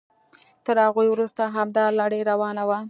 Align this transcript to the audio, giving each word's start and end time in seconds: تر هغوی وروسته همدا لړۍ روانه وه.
تر 0.65 0.75
هغوی 0.85 1.07
وروسته 1.11 1.41
همدا 1.55 1.85
لړۍ 1.99 2.21
روانه 2.31 2.63
وه. 2.69 2.79